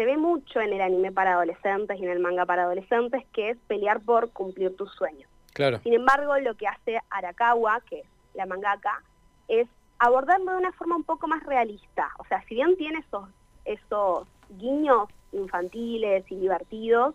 se 0.00 0.06
ve 0.06 0.16
mucho 0.16 0.62
en 0.62 0.72
el 0.72 0.80
anime 0.80 1.12
para 1.12 1.34
adolescentes 1.34 2.00
y 2.00 2.04
en 2.04 2.10
el 2.10 2.20
manga 2.20 2.46
para 2.46 2.62
adolescentes, 2.62 3.22
que 3.34 3.50
es 3.50 3.58
pelear 3.68 4.00
por 4.00 4.30
cumplir 4.30 4.74
tus 4.74 4.90
sueños. 4.94 5.28
Claro. 5.52 5.78
Sin 5.80 5.92
embargo, 5.92 6.38
lo 6.38 6.54
que 6.54 6.66
hace 6.66 6.98
Arakawa, 7.10 7.82
que 7.82 7.98
es 7.98 8.06
la 8.32 8.46
mangaka, 8.46 9.02
es 9.46 9.68
abordarlo 9.98 10.52
de 10.52 10.56
una 10.56 10.72
forma 10.72 10.96
un 10.96 11.04
poco 11.04 11.28
más 11.28 11.44
realista. 11.44 12.08
O 12.18 12.24
sea, 12.24 12.42
si 12.48 12.54
bien 12.54 12.78
tiene 12.78 13.00
esos, 13.00 13.28
esos 13.66 14.26
guiños 14.48 15.10
infantiles 15.32 16.24
y 16.32 16.36
divertidos, 16.36 17.14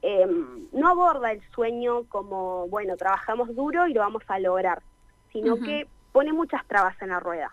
em, 0.00 0.66
no 0.72 0.88
aborda 0.88 1.32
el 1.32 1.42
sueño 1.50 2.04
como, 2.04 2.68
bueno, 2.68 2.96
trabajamos 2.96 3.54
duro 3.54 3.86
y 3.86 3.92
lo 3.92 4.00
vamos 4.00 4.22
a 4.28 4.38
lograr, 4.38 4.80
sino 5.30 5.56
que 5.56 5.86
pone 6.12 6.32
muchas 6.32 6.66
trabas 6.68 6.96
en 7.02 7.10
la 7.10 7.20
rueda. 7.20 7.50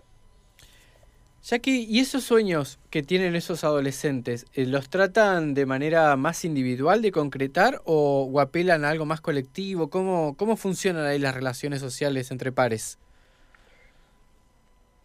Jackie, 1.48 1.86
¿y 1.88 2.00
esos 2.00 2.24
sueños 2.24 2.80
que 2.90 3.04
tienen 3.04 3.36
esos 3.36 3.64
adolescentes, 3.64 4.48
eh, 4.56 4.66
los 4.66 4.90
tratan 4.90 5.54
de 5.54 5.68
manera 5.68 6.16
más 6.16 6.44
individual 6.44 7.04
de 7.04 7.12
concretar 7.12 7.82
o, 7.86 8.40
apelan 8.42 8.84
a 8.84 8.90
algo 8.90 9.06
más 9.06 9.22
colectivo? 9.22 9.92
¿Cómo, 9.92 10.36
¿Cómo 10.38 10.58
funcionan 10.58 11.06
ahí 11.06 11.20
las 11.20 11.36
relaciones 11.36 11.82
sociales 11.82 12.32
entre 12.32 12.52
pares? 12.52 12.98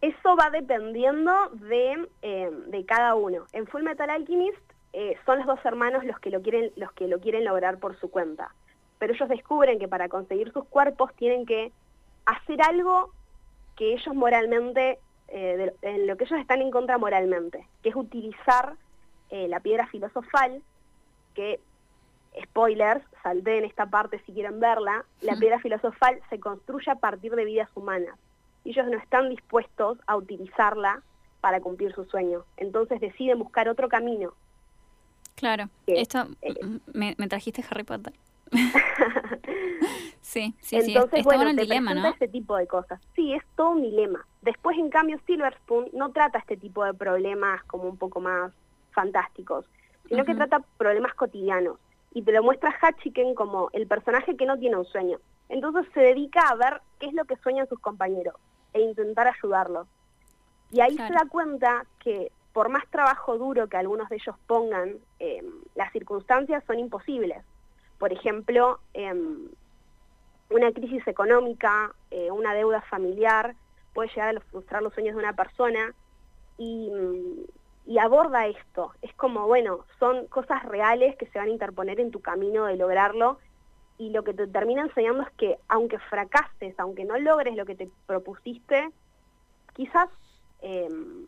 Eso 0.00 0.34
va 0.34 0.48
dependiendo 0.48 1.30
de, 1.56 2.08
eh, 2.22 2.50
de 2.68 2.86
cada 2.86 3.16
uno. 3.16 3.44
En 3.52 3.66
Full 3.66 3.82
Metal 3.82 4.08
Alchemist 4.08 4.56
eh, 4.94 5.18
son 5.26 5.40
los 5.40 5.46
dos 5.46 5.60
hermanos 5.62 6.04
los 6.04 6.18
que, 6.20 6.30
lo 6.30 6.40
quieren, 6.40 6.72
los 6.76 6.90
que 6.92 7.06
lo 7.06 7.20
quieren 7.20 7.44
lograr 7.44 7.76
por 7.76 8.00
su 8.00 8.10
cuenta. 8.10 8.54
Pero 8.98 9.12
ellos 9.12 9.28
descubren 9.28 9.78
que 9.78 9.88
para 9.88 10.08
conseguir 10.08 10.54
sus 10.54 10.64
cuerpos 10.68 11.14
tienen 11.16 11.44
que 11.44 11.70
hacer 12.24 12.62
algo 12.62 13.12
que 13.76 13.92
ellos 13.92 14.14
moralmente, 14.14 14.98
eh, 15.30 15.72
en 15.82 16.06
lo 16.06 16.16
que 16.16 16.24
ellos 16.24 16.40
están 16.40 16.60
en 16.60 16.70
contra 16.70 16.98
moralmente, 16.98 17.66
que 17.82 17.90
es 17.90 17.96
utilizar 17.96 18.74
eh, 19.30 19.48
la 19.48 19.60
piedra 19.60 19.86
filosofal, 19.86 20.62
que 21.34 21.60
spoilers, 22.42 23.04
salté 23.22 23.58
en 23.58 23.64
esta 23.64 23.86
parte 23.86 24.20
si 24.26 24.32
quieren 24.32 24.60
verla, 24.60 25.04
la 25.20 25.36
piedra 25.36 25.60
filosofal 25.60 26.20
se 26.30 26.38
construye 26.38 26.90
a 26.90 26.96
partir 26.96 27.34
de 27.34 27.44
vidas 27.44 27.68
humanas. 27.74 28.18
Y 28.64 28.70
ellos 28.70 28.86
no 28.88 28.98
están 28.98 29.28
dispuestos 29.30 29.98
a 30.06 30.16
utilizarla 30.16 31.02
para 31.40 31.60
cumplir 31.60 31.94
su 31.94 32.04
sueño. 32.04 32.44
Entonces 32.56 33.00
deciden 33.00 33.38
buscar 33.38 33.68
otro 33.68 33.88
camino. 33.88 34.32
Claro, 35.34 35.70
esto 35.86 36.26
eh, 36.42 36.54
me, 36.92 37.14
trajiste 37.28 37.64
Harry 37.70 37.84
Potter. 37.84 38.12
sí, 40.20 40.54
sí, 40.60 40.76
Entonces, 40.76 41.20
sí, 41.20 41.24
bueno, 41.24 41.48
el 41.50 41.56
dilema, 41.56 41.94
¿no? 41.94 42.08
Este 42.08 42.28
tipo 42.28 42.56
de 42.56 42.66
cosas. 42.66 43.00
Sí, 43.14 43.32
es 43.32 43.42
todo 43.56 43.70
un 43.70 43.82
dilema. 43.82 44.26
Después, 44.42 44.76
en 44.78 44.90
cambio, 44.90 45.20
Silver 45.26 45.54
Spoon 45.54 45.88
no 45.92 46.10
trata 46.12 46.38
este 46.38 46.56
tipo 46.56 46.84
de 46.84 46.94
problemas 46.94 47.62
como 47.64 47.84
un 47.84 47.96
poco 47.96 48.20
más 48.20 48.52
fantásticos, 48.92 49.66
sino 50.08 50.24
que 50.24 50.34
trata 50.34 50.60
problemas 50.76 51.14
cotidianos 51.14 51.78
y 52.12 52.22
te 52.22 52.32
lo 52.32 52.42
muestra 52.42 52.76
Hatchiken 52.80 53.34
como 53.34 53.70
el 53.72 53.86
personaje 53.86 54.36
que 54.36 54.46
no 54.46 54.58
tiene 54.58 54.76
un 54.76 54.84
sueño. 54.84 55.18
Entonces 55.48 55.86
se 55.94 56.00
dedica 56.00 56.48
a 56.48 56.54
ver 56.54 56.80
qué 56.98 57.06
es 57.06 57.14
lo 57.14 57.24
que 57.24 57.36
sueñan 57.36 57.68
sus 57.68 57.78
compañeros 57.78 58.34
e 58.72 58.80
intentar 58.80 59.28
ayudarlos. 59.28 59.86
Y 60.72 60.80
ahí 60.80 60.96
se 60.96 61.12
da 61.12 61.26
cuenta 61.28 61.84
que 61.98 62.30
por 62.52 62.68
más 62.68 62.88
trabajo 62.90 63.38
duro 63.38 63.68
que 63.68 63.76
algunos 63.76 64.08
de 64.08 64.16
ellos 64.16 64.36
pongan, 64.46 64.96
em, 65.18 65.46
las 65.74 65.92
circunstancias 65.92 66.64
son 66.66 66.78
imposibles. 66.78 67.44
Por 68.00 68.12
ejemplo, 68.12 68.80
em, 68.94 69.48
una 70.48 70.72
crisis 70.72 71.06
económica, 71.06 71.94
eh, 72.10 72.32
una 72.32 72.54
deuda 72.54 72.80
familiar, 72.80 73.54
puede 73.94 74.08
llegar 74.08 74.36
a 74.36 74.40
frustrar 74.40 74.82
los 74.82 74.92
sueños 74.94 75.14
de 75.14 75.22
una 75.22 75.34
persona 75.34 75.94
y 76.58 77.98
aborda 77.98 78.46
esto. 78.46 78.92
Es 79.02 79.14
como, 79.14 79.46
bueno, 79.46 79.84
son 79.98 80.26
cosas 80.26 80.62
reales 80.64 81.16
que 81.16 81.26
se 81.26 81.38
van 81.38 81.48
a 81.48 81.52
interponer 81.52 82.00
en 82.00 82.10
tu 82.10 82.20
camino 82.20 82.64
de 82.66 82.76
lograrlo 82.76 83.38
y 84.00 84.08
lo 84.08 84.24
que 84.24 84.32
te 84.32 84.46
termina 84.46 84.80
enseñando 84.80 85.22
es 85.22 85.30
que 85.32 85.58
aunque 85.68 85.98
fracases, 85.98 86.74
aunque 86.80 87.04
no 87.04 87.18
logres 87.18 87.54
lo 87.54 87.66
que 87.66 87.74
te 87.74 87.90
propusiste, 88.06 88.90
quizás 89.74 90.08
em, 90.62 91.26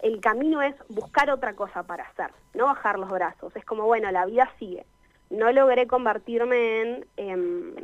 el 0.00 0.20
camino 0.20 0.60
es 0.60 0.74
buscar 0.90 1.30
otra 1.30 1.54
cosa 1.54 1.84
para 1.84 2.04
hacer, 2.04 2.30
no 2.52 2.66
bajar 2.66 2.98
los 2.98 3.08
brazos. 3.08 3.56
Es 3.56 3.64
como, 3.64 3.84
bueno, 3.84 4.10
la 4.10 4.26
vida 4.26 4.52
sigue. 4.58 4.84
No 5.30 5.50
logré 5.52 5.86
convertirme 5.86 6.80
en 6.80 7.06
em, 7.16 7.74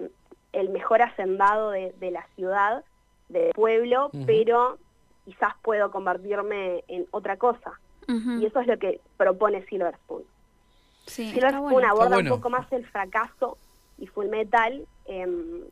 el 0.52 0.68
mejor 0.68 1.02
hacendado 1.02 1.70
de, 1.70 2.10
la 2.10 2.26
ciudad, 2.36 2.84
del 3.28 3.52
pueblo, 3.52 4.10
pero 4.26 4.78
quizás 5.24 5.54
puedo 5.62 5.90
convertirme 5.90 6.84
en 6.88 7.06
otra 7.10 7.36
cosa. 7.36 7.78
Y 8.08 8.44
eso 8.44 8.60
es 8.60 8.66
lo 8.66 8.78
que 8.78 9.00
propone 9.16 9.64
Silver 9.66 9.94
Spoon. 9.94 10.24
Silver 11.06 11.52
Spoon 11.52 11.84
aborda 11.84 12.18
un 12.18 12.28
poco 12.28 12.50
más 12.50 12.70
el 12.72 12.86
fracaso 12.86 13.56
y 13.98 14.06
Full 14.06 14.26
Metal, 14.26 14.86
em, 15.06 15.62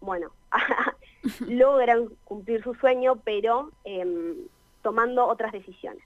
bueno, 0.00 0.30
logran 1.48 2.08
cumplir 2.24 2.62
su 2.62 2.74
sueño, 2.74 3.16
pero 3.24 3.70
em, 3.84 4.34
tomando 4.82 5.26
otras 5.26 5.52
decisiones. 5.52 6.02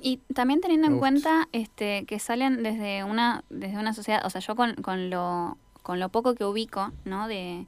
Y 0.00 0.18
también 0.34 0.60
teniendo 0.60 0.88
en 0.88 0.98
cuenta 0.98 1.48
este, 1.52 2.04
que 2.04 2.18
salen 2.18 2.62
desde 2.62 3.02
una, 3.04 3.44
desde 3.50 3.78
una 3.78 3.94
sociedad, 3.94 4.24
o 4.24 4.30
sea, 4.30 4.40
yo 4.40 4.54
con, 4.54 4.74
con, 4.74 5.10
lo, 5.10 5.56
con 5.82 6.00
lo 6.00 6.10
poco 6.10 6.34
que 6.34 6.44
ubico, 6.44 6.92
¿no? 7.04 7.28
De, 7.28 7.66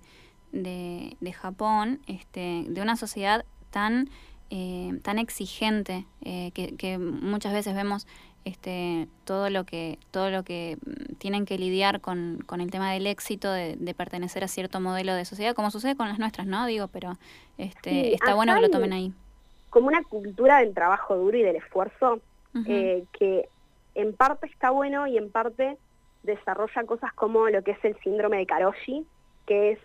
de, 0.52 1.16
de 1.20 1.32
Japón, 1.32 2.00
este, 2.06 2.64
de 2.68 2.82
una 2.82 2.97
sociedad 2.97 3.44
tan 3.70 4.08
eh, 4.50 4.99
tan 5.02 5.18
exigente 5.18 6.06
eh, 6.23 6.52
que, 6.54 6.97
muchas 6.97 7.52
veces 7.52 7.75
vemos 7.75 8.06
este, 8.47 9.06
todo 9.25 9.50
lo 9.50 9.64
que 9.64 9.99
todo 10.11 10.30
lo 10.30 10.42
que 10.42 10.78
tienen 11.18 11.44
que 11.44 11.58
lidiar 11.58 12.00
con, 12.00 12.42
con 12.47 12.62
el 12.62 12.70
tema 12.70 12.90
del 12.90 13.06
éxito 13.06 13.52
de, 13.52 13.76
pertenecer 13.94 14.42
a 14.42 14.49
cierto 14.49 14.80
modelo 14.80 15.12
de 15.12 15.26
sociedad 15.26 15.54
como 15.54 15.70
sucede 15.70 15.97
con 15.97 16.08
las 16.08 16.18
nuestras 16.18 16.47
no 16.47 16.64
digo 16.64 16.88
pero 16.88 17.18
este 17.58 18.14
está 18.14 18.35
bueno 18.35 18.54
que 18.54 18.62
lo 18.62 18.70
tomen 18.70 18.94
ahí 18.94 19.12
como 19.71 19.89
una 19.89 20.03
cultura 20.05 20.59
del 20.59 20.75
trabajo 20.75 21.17
duro 21.17 21.37
y 21.37 21.43
del 21.43 21.57
esfuerzo 21.57 22.21
eh, 22.67 23.05
que 23.13 23.49
en 23.95 24.15
parte 24.15 24.47
está 24.47 24.71
bueno 24.71 25.07
y 25.07 25.17
en 25.17 25.31
parte 25.31 25.77
desarrolla 26.23 26.85
cosas 26.85 27.13
como 27.13 27.49
lo 27.49 27.63
que 27.63 27.73
es 27.73 27.85
el 27.85 27.97
síndrome 28.01 28.39
de 28.39 28.47
Karoshi 28.47 29.07
que 29.47 29.73
es 29.73 29.79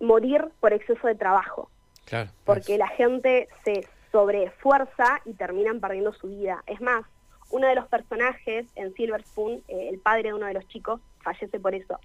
morir 0.00 0.48
por 0.60 0.72
exceso 0.72 1.06
de 1.06 1.14
trabajo 1.14 1.68
Claro, 2.06 2.30
porque 2.44 2.76
la 2.76 2.88
gente 2.88 3.48
se 3.64 3.86
sobre 4.14 4.50
fuerza 4.62 5.20
y 5.24 5.32
terminan 5.32 5.80
perdiendo 5.80 6.12
su 6.12 6.28
vida. 6.28 6.62
Es 6.68 6.80
más, 6.80 7.04
uno 7.50 7.66
de 7.66 7.74
los 7.74 7.88
personajes 7.88 8.64
en 8.76 8.94
Silver 8.94 9.24
Spoon, 9.24 9.62
eh, 9.66 9.88
el 9.90 9.98
padre 9.98 10.28
de 10.28 10.34
uno 10.34 10.46
de 10.46 10.54
los 10.54 10.68
chicos, 10.68 11.00
fallece 11.20 11.58
por 11.58 11.74
eso. 11.74 11.98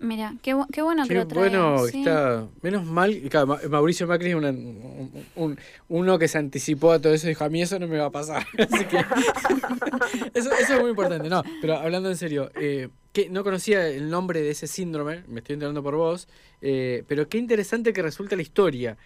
Mira, 0.00 0.34
qué, 0.42 0.56
qué 0.72 0.80
bueno 0.80 1.06
que 1.06 1.14
lo 1.14 1.26
bueno 1.26 1.86
está. 1.86 2.46
Menos 2.62 2.86
mal, 2.86 3.20
Mauricio 3.68 4.06
Macri 4.06 4.30
es 4.30 4.34
un, 4.34 5.58
uno 5.88 6.18
que 6.18 6.26
se 6.26 6.38
anticipó 6.38 6.92
a 6.92 6.98
todo 6.98 7.12
eso 7.12 7.26
y 7.26 7.30
dijo, 7.30 7.44
a 7.44 7.50
mí 7.50 7.60
eso 7.60 7.78
no 7.78 7.86
me 7.86 7.98
va 7.98 8.06
a 8.06 8.10
pasar. 8.10 8.46
Así 8.58 8.84
que 8.86 8.96
eso, 10.34 10.50
es 10.52 10.80
muy 10.80 10.90
importante. 10.90 11.28
No, 11.28 11.42
pero 11.60 11.76
hablando 11.76 12.08
en 12.08 12.16
serio, 12.16 12.50
eh, 12.54 12.88
que 13.12 13.28
no 13.28 13.44
conocía 13.44 13.86
el 13.88 14.08
nombre 14.08 14.40
de 14.40 14.50
ese 14.50 14.66
síndrome, 14.66 15.22
me 15.28 15.40
estoy 15.40 15.54
enterando 15.54 15.82
por 15.82 15.96
vos, 15.96 16.28
eh, 16.62 17.04
pero 17.06 17.28
qué 17.28 17.36
interesante 17.36 17.92
que 17.92 18.00
resulta 18.00 18.36
la 18.36 18.42
historia 18.42 18.96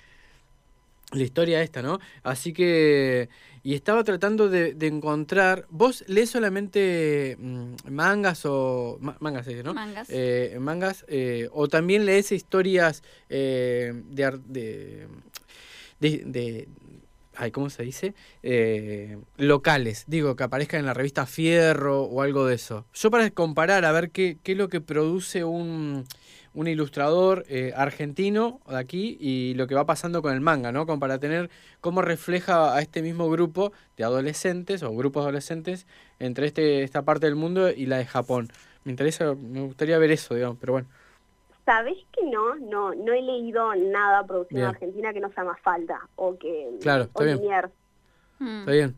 la 1.13 1.23
historia 1.23 1.63
esta, 1.63 1.83
¿no? 1.83 2.01
Así 2.23 2.53
que, 2.53 3.29
y 3.63 3.75
estaba 3.75 4.05
tratando 4.05 4.49
de, 4.49 4.77
encontrar, 4.81 5.67
vos 5.71 6.05
lees 6.07 6.31
solamente 6.31 7.37
mm, 7.39 7.75
mangas 7.91 8.45
o, 8.45 8.99
mangas, 9.21 9.47
¿no? 9.65 9.75
Mangas. 9.75 10.09
Eh, 10.11 10.57
mangas, 10.61 11.05
eh, 11.09 11.49
o 11.53 11.69
también 11.69 12.05
lees 12.05 12.33
historias 12.33 13.03
eh, 13.29 13.93
de, 14.09 15.07
de, 16.01 16.19
de, 16.25 16.69
ay, 17.37 17.51
¿cómo 17.51 17.71
se 17.71 17.83
dice? 17.83 18.15
locales, 19.37 20.05
digo, 20.07 20.37
que 20.37 20.45
aparezcan 20.45 20.81
en 20.81 20.87
la 20.87 20.95
revista 20.95 21.27
Fierro 21.27 22.03
o 22.03 22.23
algo 22.23 22.47
de 22.47 22.55
eso. 22.55 22.87
Yo 22.95 23.11
para 23.11 23.31
comparar, 23.31 23.85
a 23.85 23.93
ver 23.93 24.11
qué, 24.11 24.39
qué 24.43 24.53
es 24.53 24.59
lo 24.59 24.69
que 24.69 24.81
produce 24.81 25.45
un 25.45 26.05
un 26.55 26.69
ilustrador 26.69 27.45
eh, 27.49 27.73
argentino 27.77 28.61
de 28.69 28.79
aquí 28.79 29.19
y 29.21 29.55
lo 29.55 29.67
que 29.67 29.75
va 29.75 29.85
pasando 29.87 30.23
con 30.23 30.33
el 30.33 30.41
manga, 30.41 30.73
¿no? 30.73 30.87
Para 30.87 31.19
tener 31.19 31.51
cómo 31.81 32.01
refleja 32.01 32.75
a 32.75 32.81
este 32.81 33.03
mismo 33.03 33.29
grupo 33.29 33.73
de 33.97 34.05
adolescentes 34.05 34.83
o 34.83 34.95
grupos 34.95 35.23
adolescentes 35.23 35.87
entre 36.21 36.47
este, 36.47 36.85
esta 36.85 37.03
parte 37.03 37.27
del 37.27 37.35
mundo 37.35 37.71
y 37.71 37.87
la 37.87 37.99
de 37.99 38.07
Japón. 38.07 38.51
Me 38.85 38.93
interesa, 38.93 39.35
me 39.35 39.63
gustaría 39.63 39.99
ver 39.99 40.13
eso, 40.13 40.35
digamos, 40.35 40.59
pero 40.61 40.75
bueno. 40.75 40.89
¿Sabés 41.65 41.97
que 42.13 42.27
no? 42.27 42.57
No, 42.57 42.95
no 42.95 43.13
he 43.13 43.23
leído 43.23 43.75
nada 43.75 44.25
producido 44.27 44.63
en 44.63 44.67
Argentina 44.69 45.13
que 45.13 45.21
no 45.21 45.33
sea 45.33 45.45
más 45.45 45.61
falta 45.61 46.01
o 46.17 46.37
que 46.37 46.71
claro, 46.81 47.05
está 47.05 47.25
bien. 47.25 47.41
Hmm. 48.39 48.59
Está 48.61 48.73
bien. 48.73 48.97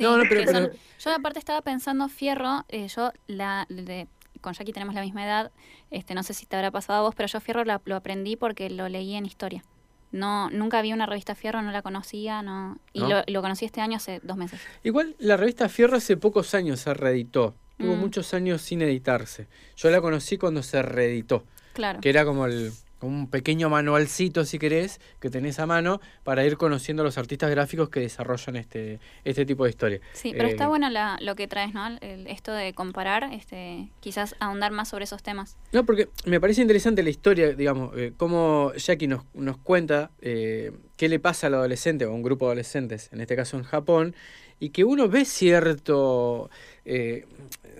no, 0.00 0.16
no, 0.18 0.24
pero, 0.28 0.70
yo 0.98 1.10
aparte 1.12 1.38
estaba 1.38 1.62
pensando 1.62 2.08
Fierro, 2.08 2.64
eh, 2.68 2.88
yo 2.88 3.12
la 3.26 3.66
de, 3.68 4.08
con 4.40 4.52
Jackie 4.52 4.72
tenemos 4.72 4.94
la 4.94 5.02
misma 5.02 5.24
edad, 5.24 5.52
este, 5.90 6.14
no 6.14 6.22
sé 6.22 6.34
si 6.34 6.46
te 6.46 6.56
habrá 6.56 6.70
pasado 6.70 6.98
a 6.98 7.02
vos, 7.02 7.14
pero 7.14 7.28
yo 7.28 7.40
Fierro 7.40 7.64
lo 7.64 7.96
aprendí 7.96 8.36
porque 8.36 8.68
lo 8.68 8.88
leí 8.88 9.14
en 9.14 9.24
historia. 9.24 9.62
No, 10.10 10.48
nunca 10.50 10.80
vi 10.80 10.92
una 10.92 11.06
revista 11.06 11.34
Fierro, 11.34 11.60
no 11.62 11.70
la 11.70 11.82
conocía, 11.82 12.42
no, 12.42 12.78
y 12.92 13.00
Lo, 13.00 13.42
conocí 13.42 13.66
este 13.66 13.80
año 13.80 13.96
hace 13.96 14.20
dos 14.22 14.36
meses. 14.36 14.60
Igual 14.82 15.14
la 15.18 15.36
revista 15.36 15.68
Fierro 15.68 15.98
hace 15.98 16.16
pocos 16.16 16.54
años 16.54 16.80
se 16.80 16.94
reeditó, 16.94 17.54
tuvo 17.76 17.94
mm. 17.94 18.00
muchos 18.00 18.32
años 18.32 18.62
sin 18.62 18.80
editarse. 18.80 19.48
Yo 19.76 19.90
la 19.90 20.00
conocí 20.00 20.38
cuando 20.38 20.62
se 20.62 20.80
reeditó, 20.82 21.44
claro. 21.78 22.00
que 22.00 22.10
era 22.10 22.24
como 22.24 22.46
el 22.46 22.72
un 23.00 23.28
pequeño 23.28 23.68
manualcito, 23.68 24.44
si 24.44 24.58
querés, 24.58 25.00
que 25.20 25.30
tenés 25.30 25.58
a 25.58 25.66
mano 25.66 26.00
para 26.24 26.44
ir 26.44 26.56
conociendo 26.56 27.02
a 27.02 27.04
los 27.04 27.18
artistas 27.18 27.50
gráficos 27.50 27.90
que 27.90 28.00
desarrollan 28.00 28.56
este, 28.56 28.98
este 29.24 29.46
tipo 29.46 29.64
de 29.64 29.70
historia. 29.70 30.00
Sí, 30.12 30.32
pero 30.36 30.48
está 30.48 30.64
eh, 30.64 30.68
bueno 30.68 30.88
lo 31.20 31.34
que 31.34 31.46
traes, 31.46 31.74
¿no? 31.74 31.88
esto 32.00 32.52
de 32.52 32.72
comparar, 32.74 33.30
este, 33.32 33.88
quizás 34.00 34.34
ahondar 34.40 34.72
más 34.72 34.88
sobre 34.88 35.04
esos 35.04 35.22
temas. 35.22 35.56
No, 35.72 35.84
porque 35.84 36.08
me 36.24 36.40
parece 36.40 36.62
interesante 36.62 37.02
la 37.02 37.10
historia, 37.10 37.52
digamos, 37.52 37.96
eh, 37.96 38.12
cómo 38.16 38.72
Jackie 38.76 39.06
nos, 39.06 39.24
nos 39.34 39.58
cuenta 39.58 40.10
eh, 40.20 40.72
qué 40.96 41.08
le 41.08 41.20
pasa 41.20 41.46
al 41.46 41.54
adolescente 41.54 42.04
o 42.06 42.10
a 42.10 42.14
un 42.14 42.22
grupo 42.22 42.46
de 42.46 42.52
adolescentes, 42.52 43.10
en 43.12 43.20
este 43.20 43.36
caso 43.36 43.56
en 43.56 43.62
Japón, 43.62 44.14
y 44.60 44.70
que 44.70 44.84
uno 44.84 45.08
ve 45.08 45.24
cierto 45.24 46.50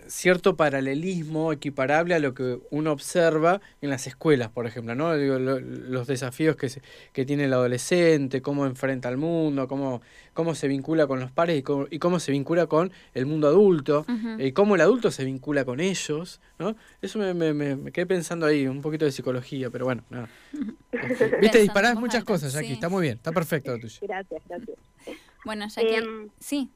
cierto 0.09 0.57
paralelismo 0.57 1.53
equiparable 1.53 2.15
a 2.15 2.19
lo 2.19 2.35
que 2.35 2.59
uno 2.71 2.93
observa 2.93 3.61
en 3.81 3.91
las 3.91 4.07
escuelas, 4.07 4.49
por 4.49 4.67
ejemplo, 4.67 4.95
¿no? 4.95 5.15
los 5.15 6.07
desafíos 6.07 6.57
que, 6.57 6.71
que 7.13 7.25
tiene 7.25 7.45
el 7.45 7.53
adolescente, 7.53 8.43
cómo 8.43 8.67
enfrenta 8.67 9.09
al 9.09 9.17
mundo, 9.17 9.69
cómo, 9.69 10.01
cómo 10.33 10.55
se 10.55 10.69
vincula 10.69 11.07
con 11.07 11.21
los 11.21 11.31
pares 11.31 11.63
y 11.91 11.99
cómo, 11.99 12.21
se 12.21 12.33
vincula 12.33 12.67
con 12.67 12.91
el 13.15 13.27
mundo 13.27 13.49
adulto, 13.49 14.07
y 14.39 14.53
cómo 14.53 14.75
el 14.75 14.81
adulto 14.81 15.11
se 15.11 15.25
vincula 15.25 15.65
con 15.65 15.81
ellos, 15.81 16.41
¿no? 16.59 16.77
Eso 17.03 17.19
me, 17.19 17.35
me, 17.35 17.53
me, 17.55 17.93
quedé 17.93 18.07
pensando 18.07 18.47
ahí, 18.47 18.67
un 18.67 18.81
poquito 18.81 19.05
de 19.05 19.13
psicología, 19.13 19.71
pero 19.71 19.85
bueno, 19.85 20.03
nada. 20.11 20.29
Viste, 21.41 21.61
disparás 21.61 21.97
muchas 21.97 22.25
cosas, 22.25 22.53
Jackie, 22.53 22.73
está 22.73 22.89
muy 22.89 23.03
bien, 23.03 23.17
está 23.17 23.33
perfecto 23.33 23.73
lo 23.73 23.79
tuyo. 23.79 23.99
Gracias, 24.03 24.43
gracias. 24.49 24.79
Bueno, 25.45 25.67
Jackie, 25.69 25.95
em, 25.95 26.29
sí. 26.39 26.71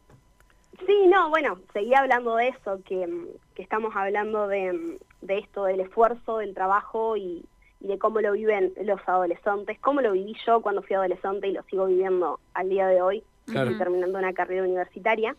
Sí, 0.87 1.07
no, 1.07 1.31
bueno, 1.31 1.59
seguía 1.73 2.01
hablando 2.01 2.37
de 2.37 2.49
eso, 2.49 2.81
que, 2.85 3.09
que 3.55 3.63
estamos 3.63 3.95
hablando 3.95 4.49
de, 4.49 4.99
de 5.21 5.39
esto, 5.39 5.65
del 5.65 5.81
esfuerzo, 5.81 6.39
del 6.39 6.55
trabajo 6.55 7.17
y, 7.17 7.45
y 7.81 7.87
de 7.87 7.99
cómo 7.99 8.21
lo 8.21 8.33
viven 8.33 8.73
los 8.83 9.01
adolescentes, 9.07 9.79
cómo 9.81 10.01
lo 10.01 10.13
viví 10.13 10.35
yo 10.47 10.61
cuando 10.61 10.83
fui 10.83 10.97
adolescente 10.97 11.49
y 11.49 11.53
lo 11.53 11.63
sigo 11.65 11.87
viviendo 11.87 12.41
al 12.55 12.69
día 12.69 12.87
de 12.87 13.03
hoy, 13.03 13.23
Claro. 13.47 13.71
estoy 13.71 13.79
terminando 13.79 14.19
una 14.19 14.33
carrera 14.33 14.63
universitaria. 14.63 15.37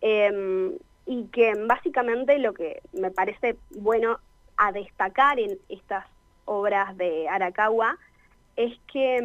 Eh, 0.00 0.76
y 1.06 1.24
que 1.26 1.54
básicamente 1.66 2.38
lo 2.38 2.54
que 2.54 2.80
me 2.92 3.10
parece 3.10 3.56
bueno 3.70 4.18
a 4.56 4.72
destacar 4.72 5.38
en 5.38 5.58
estas 5.68 6.06
obras 6.46 6.96
de 6.96 7.28
Arakawa 7.28 7.98
es 8.56 8.78
que, 8.92 9.20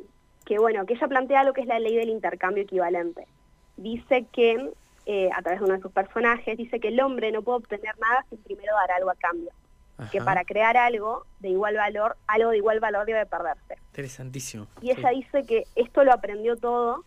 mm, 0.00 0.44
que, 0.46 0.58
bueno, 0.58 0.84
que 0.86 0.94
ella 0.94 1.08
plantea 1.08 1.44
lo 1.44 1.52
que 1.52 1.62
es 1.62 1.66
la 1.66 1.78
ley 1.78 1.96
del 1.96 2.10
intercambio 2.10 2.62
equivalente. 2.62 3.26
Dice 3.76 4.26
que, 4.32 4.70
eh, 5.06 5.28
a 5.34 5.42
través 5.42 5.60
de 5.60 5.66
uno 5.66 5.74
de 5.74 5.80
sus 5.82 5.92
personajes, 5.92 6.56
dice 6.56 6.80
que 6.80 6.88
el 6.88 7.00
hombre 7.00 7.30
no 7.32 7.42
puede 7.42 7.58
obtener 7.58 7.98
nada 7.98 8.24
sin 8.30 8.38
primero 8.42 8.74
dar 8.74 8.92
algo 8.92 9.10
a 9.10 9.14
cambio. 9.14 9.50
Que 10.10 10.20
para 10.20 10.44
crear 10.44 10.76
algo 10.76 11.24
de 11.38 11.50
igual 11.50 11.76
valor, 11.76 12.16
algo 12.26 12.50
de 12.50 12.56
igual 12.56 12.80
valor 12.80 13.06
debe 13.06 13.24
perderse. 13.26 13.76
Interesantísimo. 13.92 14.66
Y 14.80 14.90
ella 14.90 15.10
Sí. 15.10 15.16
dice 15.20 15.46
que 15.46 15.64
esto 15.76 16.02
lo 16.02 16.12
aprendió 16.12 16.56
todo 16.56 17.04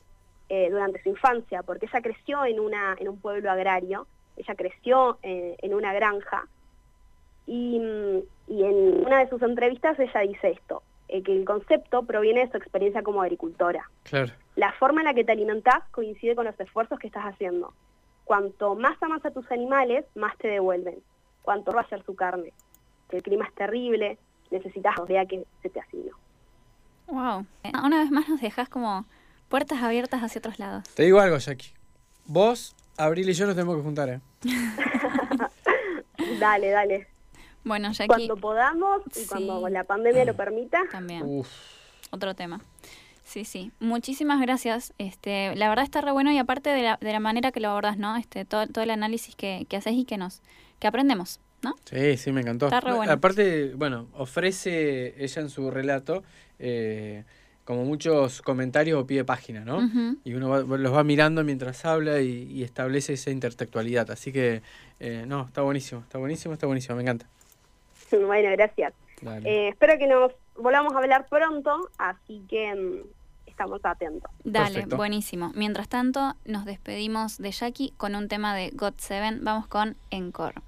eh, 0.47 0.69
durante 0.71 1.03
su 1.03 1.09
infancia, 1.09 1.63
porque 1.63 1.87
ella 1.87 2.01
creció 2.01 2.45
en, 2.45 2.61
una, 2.61 2.95
en 2.97 3.09
un 3.09 3.19
pueblo 3.19 3.51
agrario, 3.51 4.07
ella 4.37 4.55
creció 4.55 5.17
eh, 5.21 5.57
en 5.61 5.73
una 5.73 5.91
granja, 5.93 6.47
y, 7.45 7.77
y 8.47 8.63
en 8.63 9.05
una 9.05 9.19
de 9.19 9.29
sus 9.29 9.41
entrevistas 9.41 9.99
ella 9.99 10.21
dice 10.21 10.51
esto, 10.51 10.83
eh, 11.09 11.23
que 11.23 11.35
el 11.35 11.45
concepto 11.45 12.03
proviene 12.03 12.45
de 12.45 12.51
su 12.51 12.57
experiencia 12.57 13.03
como 13.03 13.21
agricultora. 13.21 13.89
Claro. 14.03 14.33
La 14.55 14.73
forma 14.73 15.01
en 15.01 15.05
la 15.05 15.13
que 15.13 15.23
te 15.23 15.31
alimentás 15.31 15.83
coincide 15.91 16.35
con 16.35 16.45
los 16.45 16.59
esfuerzos 16.59 16.99
que 16.99 17.07
estás 17.07 17.23
haciendo. 17.23 17.73
Cuanto 18.25 18.75
más 18.75 19.01
amas 19.01 19.25
a 19.25 19.31
tus 19.31 19.49
animales, 19.51 20.05
más 20.15 20.37
te 20.37 20.47
devuelven. 20.47 20.99
Cuanto 21.43 21.71
va 21.71 21.81
a 21.81 21.87
ser 21.87 22.03
su 22.03 22.15
carne. 22.15 22.51
Si 23.09 23.15
el 23.15 23.23
clima 23.23 23.45
es 23.45 23.55
terrible, 23.55 24.17
necesitas 24.51 24.95
vea 25.07 25.25
que 25.25 25.45
se 25.61 25.69
te 25.69 25.79
asignó. 25.79 26.11
Wow. 27.07 27.45
Una 27.85 27.99
vez 27.99 28.11
más 28.11 28.27
nos 28.27 28.41
dejas 28.41 28.67
como 28.67 29.05
puertas 29.47 29.81
abiertas 29.81 30.21
hacia 30.21 30.39
otros 30.39 30.59
lados. 30.59 30.83
Te 30.93 31.03
digo 31.03 31.21
algo, 31.21 31.37
Jackie. 31.37 31.71
Vos, 32.25 32.75
Abril 32.97 33.29
y 33.29 33.33
yo 33.33 33.45
nos 33.45 33.55
tenemos 33.55 33.77
que 33.77 33.83
juntar, 33.83 34.09
¿eh? 34.09 34.19
Dale, 36.39 36.69
dale. 36.71 37.07
Bueno, 37.67 37.91
Jackie, 37.91 38.07
Cuando 38.07 38.37
podamos 38.37 39.01
y 39.15 39.19
Sí. 39.21 39.25
cuando 39.27 39.67
la 39.69 39.83
pandemia 39.83 40.25
lo 40.25 40.35
permita. 40.35 40.83
también. 40.91 41.23
Uf. 41.25 41.47
Otro 42.11 42.33
tema. 42.35 42.61
Sí, 43.23 43.43
sí. 43.43 43.71
Muchísimas 43.79 44.39
gracias. 44.39 44.93
Este, 44.97 45.53
la 45.57 45.67
verdad 45.67 45.83
está 45.83 45.99
re 46.01 46.11
bueno 46.11 46.31
y 46.31 46.37
aparte 46.37 46.69
de 46.69 46.81
la, 46.81 46.97
de 47.01 47.11
la 47.11 47.19
manera 47.19 47.51
que 47.51 47.59
lo 47.59 47.69
abordas, 47.69 47.97
¿no? 47.97 48.15
Este, 48.15 48.45
todo, 48.45 48.67
todo 48.67 48.83
el 48.83 48.89
análisis 48.89 49.35
que, 49.35 49.65
que 49.69 49.75
haces 49.77 49.93
y 49.93 50.05
que 50.05 50.15
nos, 50.17 50.41
que 50.79 50.87
aprendemos, 50.87 51.41
¿no? 51.61 51.75
Sí, 51.83 52.15
sí, 52.15 52.31
me 52.31 52.39
encantó. 52.41 52.67
Está 52.67 52.79
re 52.79 52.93
bueno. 52.93 53.11
Aparte, 53.11 53.73
bueno, 53.75 54.07
ofrece 54.13 55.21
ella 55.21 55.41
en 55.41 55.49
su 55.49 55.69
relato 55.71 56.23
eh, 56.59 57.25
como 57.65 57.83
muchos 57.83 58.41
comentarios 58.41 58.97
o 59.01 59.05
pie 59.05 59.17
de 59.17 59.25
página, 59.25 59.65
¿no? 59.65 59.81
Y 60.23 60.33
uno 60.33 60.47
va- 60.47 60.77
los 60.77 60.93
va 60.93 61.03
mirando 61.03 61.43
mientras 61.43 61.83
habla 61.83 62.21
y, 62.21 62.43
y 62.49 62.63
establece 62.63 63.11
esa 63.13 63.29
intertextualidad. 63.29 64.09
Así 64.09 64.31
que, 64.31 64.61
eh, 65.01 65.25
no, 65.27 65.41
está 65.47 65.63
buenísimo, 65.63 65.99
está 65.99 66.17
buenísimo, 66.17 66.53
está 66.53 66.65
buenísimo, 66.65 66.95
me 66.95 67.01
encanta. 67.01 67.27
Bueno, 68.27 68.49
gracias. 68.51 68.93
Dale. 69.21 69.49
Eh, 69.49 69.69
espero 69.69 69.97
que 69.97 70.07
nos 70.07 70.31
volvamos 70.55 70.93
a 70.93 70.97
hablar 70.99 71.27
pronto, 71.27 71.89
así 71.97 72.43
que 72.47 72.73
mm, 72.73 73.49
estamos 73.57 73.83
atentos. 73.83 74.31
Dale, 74.43 74.73
Perfecto. 74.73 74.97
buenísimo. 74.97 75.51
Mientras 75.55 75.89
tanto, 75.89 76.35
nos 76.45 76.65
despedimos 76.65 77.37
de 77.37 77.51
Jackie 77.51 77.93
con 77.97 78.15
un 78.15 78.27
tema 78.27 78.55
de 78.55 78.69
God 78.73 78.93
Seven. 78.97 79.43
Vamos 79.43 79.67
con 79.67 79.95
Encore. 80.11 80.61